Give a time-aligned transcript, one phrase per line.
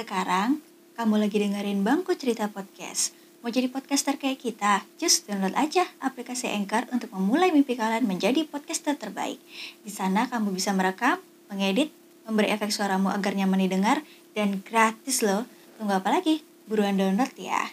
[0.00, 0.64] Sekarang,
[0.96, 3.12] kamu lagi dengerin Bangku Cerita Podcast.
[3.44, 4.80] Mau jadi podcaster kayak kita?
[4.96, 9.36] Just download aja aplikasi Anchor untuk memulai mimpi kalian menjadi podcaster terbaik.
[9.84, 11.20] Di sana kamu bisa merekam,
[11.52, 11.92] mengedit,
[12.24, 14.00] memberi efek suaramu agar nyaman didengar,
[14.32, 15.44] dan gratis loh.
[15.76, 16.40] Tunggu apa lagi?
[16.64, 17.68] Buruan download ya.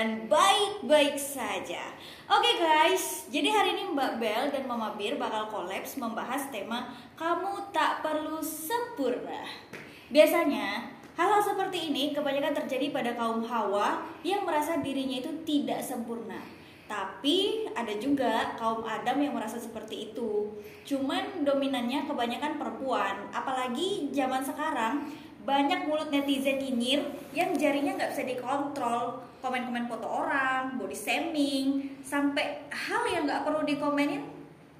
[0.00, 1.92] Keadaan baik-baik saja.
[2.24, 6.88] Oke guys, jadi hari ini Mbak Bel dan Mama Bir bakal kolaps membahas tema
[7.20, 9.44] kamu tak perlu sempurna.
[10.08, 10.88] Biasanya,
[11.20, 16.40] hal-hal seperti ini kebanyakan terjadi pada kaum hawa yang merasa dirinya itu tidak sempurna.
[16.88, 20.48] Tapi ada juga kaum Adam yang merasa seperti itu.
[20.88, 25.12] Cuman dominannya kebanyakan perempuan, apalagi zaman sekarang
[25.44, 27.04] banyak mulut netizen nyinyir
[27.36, 33.64] yang jarinya nggak bisa dikontrol komen-komen foto orang, body shaming, sampai hal yang nggak perlu
[33.64, 34.24] dikomenin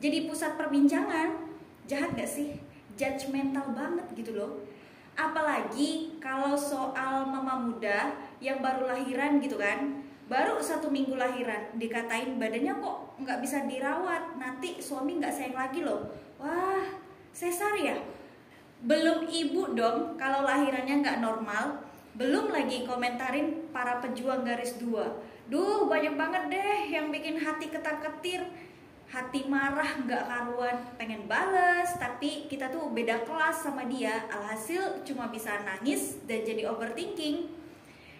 [0.00, 1.52] jadi pusat perbincangan.
[1.84, 2.56] Jahat gak sih?
[2.94, 4.62] Judgmental banget gitu loh.
[5.18, 12.38] Apalagi kalau soal mama muda yang baru lahiran gitu kan, baru satu minggu lahiran dikatain
[12.38, 16.08] badannya kok nggak bisa dirawat, nanti suami nggak sayang lagi loh.
[16.40, 16.86] Wah,
[17.34, 17.98] sesar ya?
[18.80, 21.84] belum ibu dong kalau lahirannya nggak normal
[22.20, 25.08] belum lagi komentarin para pejuang garis dua.
[25.48, 28.44] Duh banyak banget deh yang bikin hati ketar ketir
[29.08, 30.76] hati marah nggak karuan.
[31.00, 34.28] Pengen bales tapi kita tuh beda kelas sama dia.
[34.28, 37.56] Alhasil cuma bisa nangis dan jadi overthinking.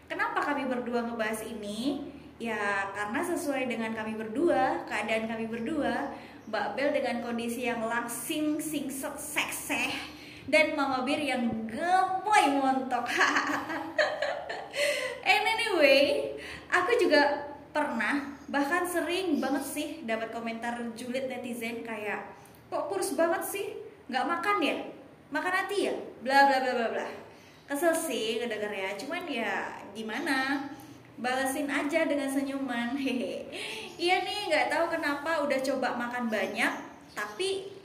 [0.09, 2.09] Kenapa kami berdua ngebahas ini?
[2.41, 6.17] Ya karena sesuai dengan kami berdua keadaan kami berdua
[6.49, 10.20] Mbak Bel dengan kondisi yang langsing singset sekseh
[10.51, 13.07] dan Mama Bir yang gemoy montok.
[15.31, 16.35] And anyway,
[16.67, 22.35] aku juga pernah bahkan sering banget sih dapat komentar julid netizen kayak
[22.67, 23.67] kok kurus banget sih?
[24.11, 24.77] Nggak makan ya?
[25.31, 25.95] Makan hati ya?
[26.27, 27.09] Bla bla bla bla bla.
[27.71, 29.55] Kesel sih ngedenger ya cuman ya
[29.95, 30.67] gimana?
[31.15, 32.99] Balesin aja dengan senyuman.
[32.99, 33.47] Hehe.
[33.95, 37.80] Iya nih nggak tahu kenapa udah coba makan banyak tapi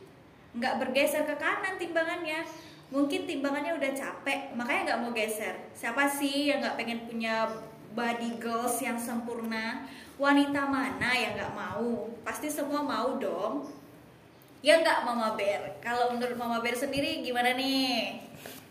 [0.55, 2.41] nggak bergeser ke kanan timbangannya.
[2.89, 5.55] Mungkin timbangannya udah capek makanya nggak mau geser.
[5.75, 7.45] Siapa sih yang nggak pengen punya
[7.93, 9.83] body goals yang sempurna?
[10.15, 12.07] Wanita mana yang nggak mau?
[12.23, 13.67] Pasti semua mau dong.
[14.63, 15.77] Ya nggak mama bear.
[15.83, 18.24] Kalau menurut mama bear sendiri gimana nih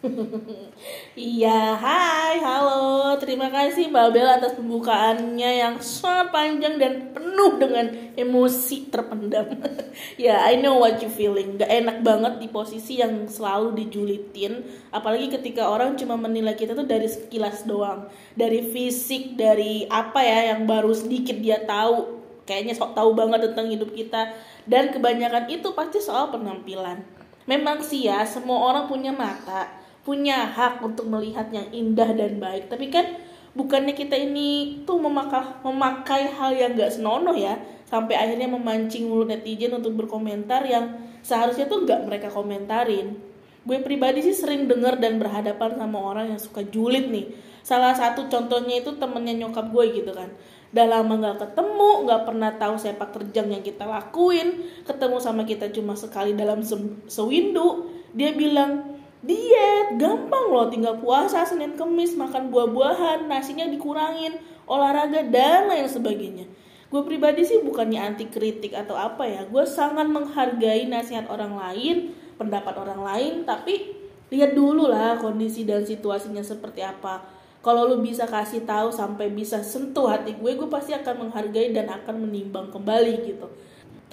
[1.14, 3.14] Iya, hai, halo.
[3.22, 7.86] Terima kasih Mbak Bel atas pembukaannya yang sangat panjang dan penuh dengan
[8.18, 9.54] emosi terpendam.
[10.20, 11.56] ya, yeah, I know what you feeling.
[11.56, 14.66] Gak enak banget di posisi yang selalu dijulitin.
[14.90, 18.10] Apalagi ketika orang cuma menilai kita tuh dari sekilas doang.
[18.34, 22.20] Dari fisik, dari apa ya yang baru sedikit dia tahu.
[22.44, 24.34] Kayaknya sok tahu banget tentang hidup kita.
[24.68, 27.00] Dan kebanyakan itu pasti soal penampilan.
[27.44, 32.68] Memang sih ya, semua orang punya mata punya hak untuk melihat yang indah dan baik.
[32.68, 33.16] Tapi kan
[33.56, 37.56] bukannya kita ini tuh memakai memakai hal yang gak senonoh ya.
[37.88, 40.92] Sampai akhirnya memancing mulut netizen untuk berkomentar yang
[41.24, 43.16] seharusnya tuh gak mereka komentarin.
[43.64, 47.32] Gue pribadi sih sering denger dan berhadapan sama orang yang suka julid nih.
[47.64, 50.28] Salah satu contohnya itu temennya nyokap gue gitu kan.
[50.76, 54.68] Udah lama gak ketemu gak pernah tahu sepak terjang yang kita lakuin.
[54.84, 56.76] Ketemu sama kita cuma sekali dalam se
[57.08, 57.88] sewindu.
[58.12, 58.93] Dia bilang
[59.24, 64.36] diet gampang loh tinggal puasa Senin Kemis makan buah-buahan nasinya dikurangin
[64.68, 66.46] olahraga dan lain sebagainya.
[66.92, 72.14] Gue pribadi sih bukannya anti kritik atau apa ya gue sangat menghargai nasihat orang lain
[72.38, 73.96] pendapat orang lain tapi
[74.30, 77.24] lihat dulu lah kondisi dan situasinya seperti apa.
[77.64, 81.88] Kalau lu bisa kasih tahu sampai bisa sentuh hati gue gue pasti akan menghargai dan
[81.88, 83.48] akan menimbang kembali gitu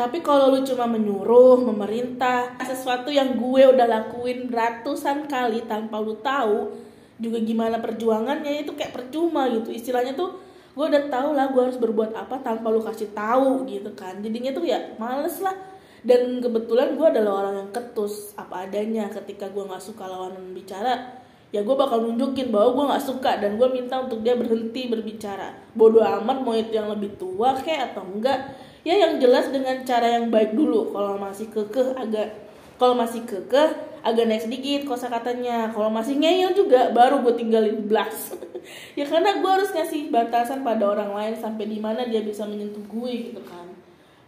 [0.01, 6.17] tapi kalau lu cuma menyuruh, memerintah, sesuatu yang gue udah lakuin ratusan kali tanpa lu
[6.25, 6.73] tahu,
[7.22, 9.69] juga gimana perjuangannya itu kayak percuma gitu.
[9.69, 10.41] Istilahnya tuh
[10.73, 14.17] gue udah tahu lah gue harus berbuat apa tanpa lu kasih tahu gitu kan.
[14.25, 15.53] Jadinya tuh ya males lah.
[16.02, 21.22] Dan kebetulan gue adalah orang yang ketus apa adanya ketika gue nggak suka lawan bicara
[21.52, 25.52] ya gue bakal nunjukin bahwa gue nggak suka dan gue minta untuk dia berhenti berbicara
[25.75, 30.17] bodoh amat mau itu yang lebih tua kayak atau enggak ya yang jelas dengan cara
[30.19, 30.89] yang baik dulu.
[30.93, 32.33] Kalau masih kekeh agak
[32.81, 33.69] kalau masih kekeh
[34.01, 38.33] agak naik sedikit kosa katanya kalau masih ngeyel juga baru gue tinggalin blast
[38.97, 42.81] ya karena gue harus ngasih batasan pada orang lain sampai di mana dia bisa menyentuh
[42.89, 43.69] gue gitu kan.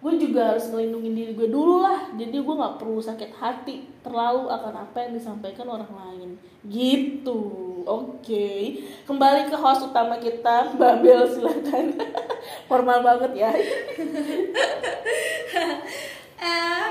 [0.04, 2.12] Gue juga harus melindungi diri gue dulu lah.
[2.14, 3.88] Jadi gue nggak perlu sakit hati.
[4.04, 6.30] Terlalu akan apa yang disampaikan orang lain.
[6.68, 12.00] Gitu Oke, kembali ke host utama kita, Mbak Bel silakan.
[12.72, 13.52] Formal banget ya.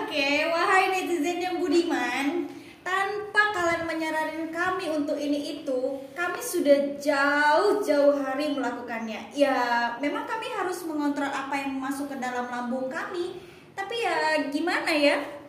[0.03, 2.45] Oke, wahai netizen yang budiman,
[2.85, 5.81] tanpa kalian menyaranin kami untuk ini itu,
[6.13, 9.33] kami sudah jauh-jauh hari melakukannya.
[9.33, 13.41] Ya, memang kami harus mengontrol apa yang masuk ke dalam lambung kami.
[13.73, 15.42] Tapi ya gimana ya?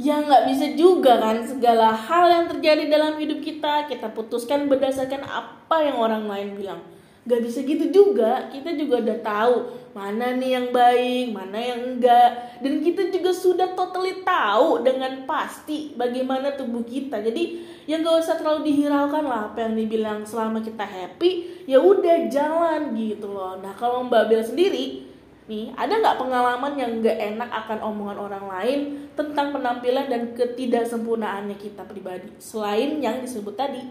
[0.00, 5.20] Ya nggak bisa juga kan segala hal yang terjadi dalam hidup kita kita putuskan berdasarkan
[5.20, 6.80] apa yang orang lain bilang.
[7.22, 8.50] Gak bisa gitu juga.
[8.50, 9.54] Kita juga udah tahu
[9.94, 12.58] mana nih yang baik, mana yang enggak.
[12.58, 17.22] Dan kita juga sudah totally tahu dengan pasti bagaimana tubuh kita.
[17.22, 21.62] Jadi yang gak usah terlalu dihiraukan lah apa yang dibilang selama kita happy.
[21.70, 23.54] Ya udah jalan gitu loh.
[23.62, 25.11] Nah kalau Mbak Bel sendiri
[25.50, 28.80] nih ada nggak pengalaman yang nggak enak akan omongan orang lain
[29.18, 33.82] tentang penampilan dan ketidaksempurnaannya kita pribadi selain yang disebut tadi?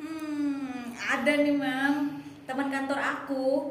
[0.00, 2.24] Hmm, ada nih mam.
[2.48, 3.68] Teman kantor aku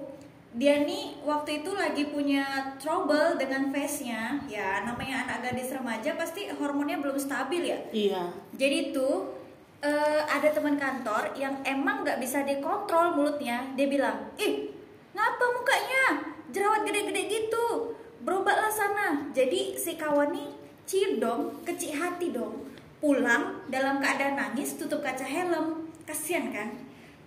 [0.49, 4.45] dia nih waktu itu lagi punya trouble dengan face-nya.
[4.45, 7.79] Ya namanya anak gadis remaja pasti hormonnya belum stabil ya?
[7.89, 8.23] Iya.
[8.53, 9.33] Jadi tuh
[9.81, 13.73] eh, ada teman kantor yang emang nggak bisa dikontrol mulutnya.
[13.73, 14.69] Dia bilang ih
[15.17, 16.03] ngapa mukanya
[16.49, 17.93] jerawat gede-gede gitu.
[18.25, 19.31] Berobatlah sana.
[19.31, 20.49] Jadi si kawan nih
[21.21, 22.65] dong kecil hati dong.
[22.99, 25.87] Pulang dalam keadaan nangis tutup kaca helm.
[26.03, 26.73] Kasian kan?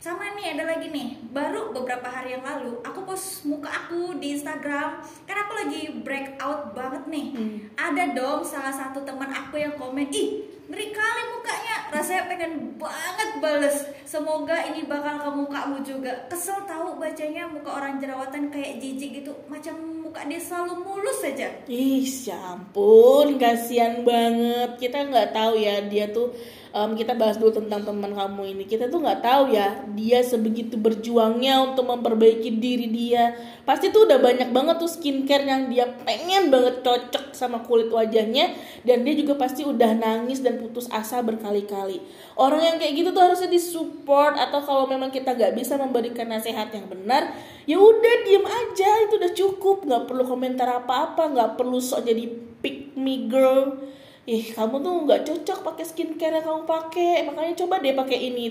[0.03, 1.31] Sama nih ada lagi nih.
[1.31, 4.99] Baru beberapa hari yang lalu aku post muka aku di Instagram.
[5.25, 7.27] Kan aku lagi breakout banget nih.
[7.33, 7.57] Hmm.
[7.79, 11.62] ada dong salah satu teman aku yang komen ih ngeri kali mukanya
[11.93, 13.77] rasanya pengen banget bales
[14.09, 19.33] semoga ini bakal ke mukamu juga kesel tahu bacanya muka orang jerawatan kayak jijik gitu
[19.47, 24.77] macam muka dia selalu mulus saja Ih, ampun, kasihan banget.
[24.77, 26.33] Kita nggak tahu ya dia tuh.
[26.73, 28.65] Em, kita bahas dulu tentang teman kamu ini.
[28.65, 33.37] Kita tuh nggak tahu ya dia sebegitu berjuangnya untuk memperbaiki diri dia.
[33.69, 38.57] Pasti tuh udah banyak banget tuh skincare yang dia pengen banget cocok sama kulit wajahnya.
[38.83, 42.01] Dan dia juga pasti udah nangis dan putus asa berkali-kali.
[42.35, 46.73] Orang yang kayak gitu tuh harusnya disupport atau kalau memang kita nggak bisa memberikan nasihat
[46.73, 47.31] yang benar,
[47.69, 52.25] ya udah diem aja itu udah cukup nggak perlu komentar apa-apa nggak perlu sok jadi
[52.63, 53.79] pick me girl
[54.27, 57.27] ih kamu tuh nggak cocok pakai skincare yang kamu pakai.
[57.27, 58.47] Makanya coba deh pakai ini.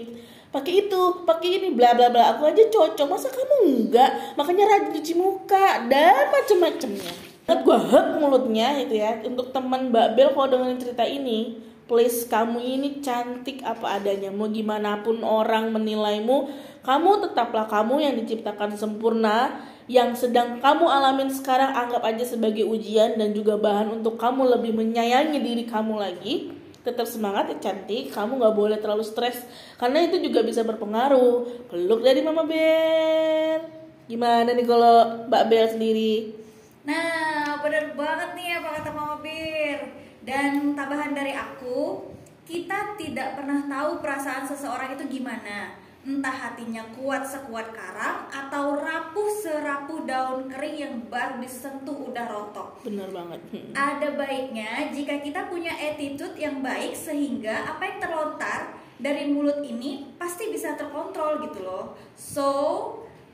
[0.51, 2.35] Pakai itu pakai ini bla bla bla.
[2.35, 3.07] Aku aja cocok.
[3.07, 7.11] Masa kamu enggak makanya rajin cuci muka dan macem-macemnya.
[7.47, 9.11] Banget gue hek mulutnya itu ya.
[9.23, 11.59] Untuk teman Mbak Bel kalau dengerin cerita ini
[11.91, 14.31] please kamu ini cantik apa adanya.
[14.31, 16.51] Mau gimana pun orang menilaimu
[16.81, 23.17] kamu tetaplah kamu yang diciptakan sempurna yang sedang kamu alamin sekarang anggap aja sebagai ujian
[23.17, 26.53] dan juga bahan untuk kamu lebih menyayangi diri kamu lagi.
[26.81, 28.09] Tetap semangat ya cantik.
[28.09, 29.45] Kamu nggak boleh terlalu stres
[29.77, 31.69] karena itu juga bisa berpengaruh.
[31.69, 33.81] Peluk dari mama Bel
[34.11, 36.35] gimana nih kalau Mbak Bel sendiri?
[36.83, 39.79] Nah, bener banget nih apa kata Mama Bir.
[40.27, 42.11] Dan tambahan dari aku,
[42.43, 45.79] kita tidak pernah tahu perasaan seseorang itu gimana.
[46.01, 52.81] Entah hatinya kuat sekuat karang atau rapuh serapuh daun kering yang baru disentuh udah rotok.
[52.81, 53.73] bener banget Hmm.
[53.75, 60.13] Ada baiknya jika kita punya attitude yang baik sehingga apa yang terlontar dari mulut ini
[60.15, 61.97] pasti bisa terkontrol gitu loh.
[62.13, 62.49] So,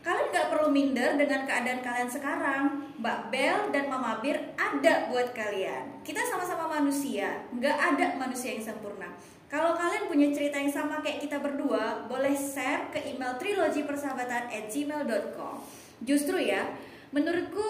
[0.01, 2.63] kalian nggak perlu minder dengan keadaan kalian sekarang.
[2.97, 6.01] Mbak Bel dan Mama Bir ada buat kalian.
[6.01, 9.11] Kita sama-sama manusia, nggak ada manusia yang sempurna.
[9.47, 15.55] Kalau kalian punya cerita yang sama kayak kita berdua, boleh share ke email trilogipersahabatan@gmail.com.
[16.03, 16.67] Justru ya,
[17.15, 17.63] menurutku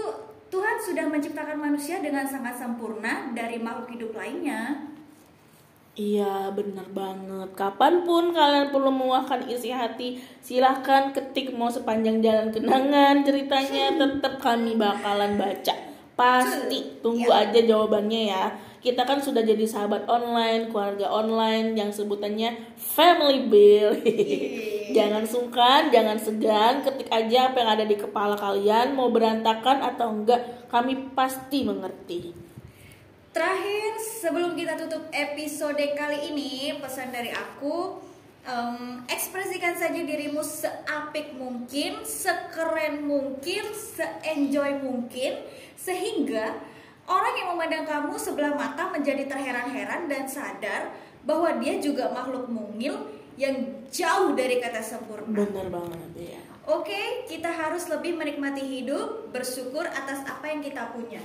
[0.49, 4.89] Tuhan sudah menciptakan manusia dengan sangat sempurna dari makhluk hidup lainnya.
[5.97, 12.53] Iya bener banget Kapan pun kalian perlu meluahkan isi hati Silahkan ketik mau sepanjang jalan
[12.53, 15.73] kenangan Ceritanya tetap kami bakalan baca
[16.13, 17.49] Pasti Tunggu Ya.
[17.49, 18.45] aja jawabannya ya
[18.87, 23.99] Kita kan sudah jadi sahabat online Keluarga online Yang sebutannya Family Bill.
[24.97, 30.15] Jangan sungkan, jangan segan Ketik aja apa yang ada di kepala kalian Mau berantakan atau
[30.15, 30.39] enggak
[30.71, 32.31] Kami pasti mengerti.
[33.35, 38.01] Terakhir, sebelum kita tutup episode kali ini, pesan dari aku,
[38.41, 45.37] em, ekspresikan saja dirimu seapik mungkin, sekeren mungkin, seenjoy mungkin,
[45.77, 46.57] sehingga
[47.07, 50.91] orang yang memandang kamu sebelah mata menjadi terheran-heran dan sadar
[51.23, 53.07] bahwa dia juga makhluk mungil
[53.39, 55.31] yang jauh dari kata sempurna.
[55.31, 61.23] Bener banget ya Oke, kita harus lebih menikmati hidup, bersyukur atas apa yang kita punya.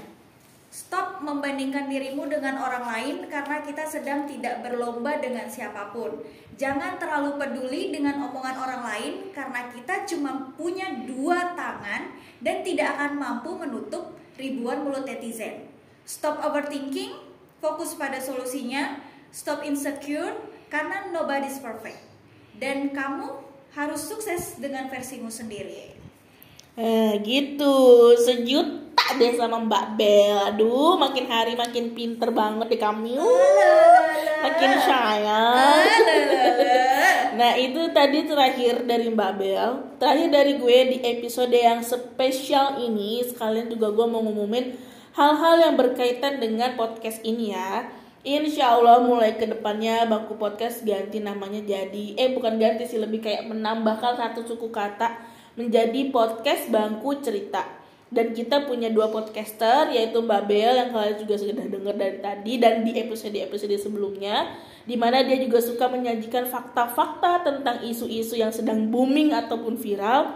[0.70, 6.22] Stop membandingkan dirimu dengan orang lain karena kita sedang tidak berlomba dengan siapa pun.
[6.54, 12.94] Jangan terlalu peduli dengan omongan orang lain karena kita cuma punya dua tangan dan tidak
[12.94, 15.71] akan mampu menutup ribuan mulut netizen.
[16.02, 17.14] Stop overthinking,
[17.62, 18.98] fokus pada solusinya.
[19.32, 20.34] Stop insecure
[20.68, 22.02] karena nobody's perfect.
[22.58, 23.32] Dan kamu
[23.72, 25.96] harus sukses dengan versimu sendiri.
[26.76, 27.76] Eh gitu,
[28.16, 30.36] sejuta deh sama Mbak Bel.
[30.52, 33.20] Aduh, makin hari makin pinter banget deh kamu.
[34.42, 35.86] Makin sayang.
[37.32, 43.24] Nah itu tadi terakhir dari Mbak Bel Terakhir dari gue di episode yang spesial ini
[43.24, 44.76] Sekalian juga gue mau ngumumin
[45.12, 47.88] hal-hal yang berkaitan dengan podcast ini ya
[48.22, 53.18] Insya Allah mulai ke depannya Bangku Podcast ganti namanya jadi Eh bukan ganti sih lebih
[53.18, 55.18] kayak menambahkan satu suku kata
[55.58, 61.34] Menjadi podcast Bangku Cerita dan kita punya dua podcaster yaitu Mbak Bel yang kalian juga
[61.40, 64.52] sudah dengar dari tadi dan di episode-episode sebelumnya
[64.84, 70.28] di mana dia juga suka menyajikan fakta-fakta tentang isu-isu yang sedang booming ataupun viral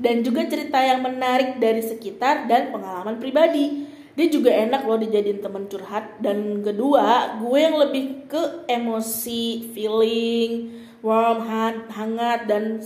[0.00, 3.89] dan juga cerita yang menarik dari sekitar dan pengalaman pribadi.
[4.20, 6.20] Dia juga enak loh dijadiin teman curhat.
[6.20, 11.48] Dan kedua, gue yang lebih ke emosi, feeling, warm,
[11.88, 12.84] hangat dan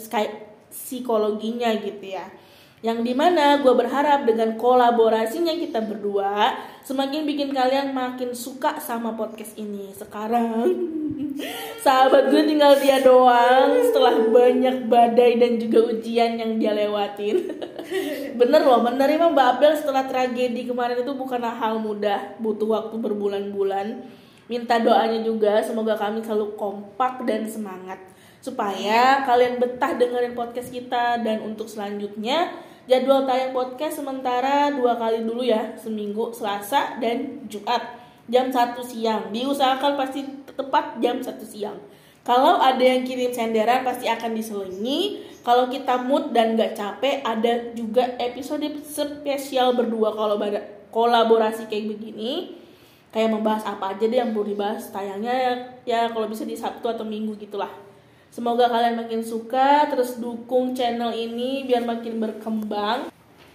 [0.71, 2.31] psikologinya gitu ya
[2.85, 6.53] yang di mana gue berharap dengan kolaborasinya kita berdua
[6.85, 10.69] semakin bikin kalian makin suka sama podcast ini sekarang.
[11.85, 17.57] Sahabat gue tinggal dia doang setelah banyak badai dan juga ujian yang dia lewatin.
[18.45, 24.05] Bener loh menerima Mbak Abel setelah tragedi kemarin itu bukanlah hal mudah butuh waktu berbulan-bulan.
[24.45, 27.97] Minta doanya juga semoga kami selalu kompak dan semangat
[28.45, 31.17] supaya kalian betah dengerin podcast kita.
[31.25, 32.53] Dan untuk selanjutnya
[32.85, 37.81] Jadwal tayang podcast sementara dua kali dulu ya, seminggu Selasa dan Jumat
[38.29, 39.33] jam 1 siang.
[39.33, 40.21] Diusahakan pasti
[40.53, 41.81] tepat jam 1 siang.
[42.29, 45.25] Kalau ada yang kirim senderan pasti akan diselingi.
[45.41, 50.37] Kalau kita mood dan gak capek, ada juga episode spesial berdua kalau
[50.93, 52.61] kolaborasi kayak begini.
[53.13, 54.93] Kayak membahas apa aja deh yang perlu dibahas.
[54.93, 55.53] Tayangnya ya,
[55.89, 57.84] ya kalau bisa di Sabtu atau Minggu gitulah.
[58.35, 63.07] Semoga kalian makin suka, terus dukung channel ini biar makin berkembang.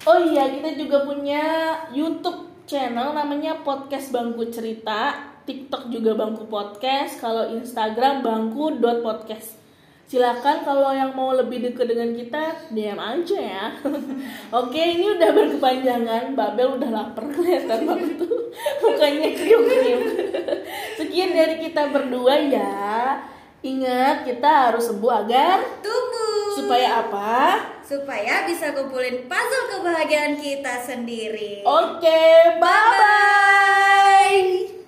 [0.08, 1.44] Oh iya, kita juga punya
[1.92, 9.60] YouTube channel namanya Podcast Bangku Cerita, TikTok juga Bangku Podcast, kalau Instagram bangku.podcast.
[10.08, 13.66] Silakan kalau yang mau lebih dekat dengan kita DM aja ya.
[14.64, 16.40] Oke, ini udah berkepanjangan.
[16.40, 17.84] Babel udah lapar kelihatan
[18.16, 18.48] tuh.
[18.82, 20.04] Mukanya kriuk-kriuk.
[20.96, 23.20] Sekian dari kita berdua ya.
[23.60, 26.56] Ingat, kita harus sembuh agar tumbuh.
[26.56, 27.60] Supaya apa?
[27.84, 31.68] Supaya bisa kumpulin puzzle kebahagiaan kita sendiri.
[31.68, 33.69] Oke, bye-bye.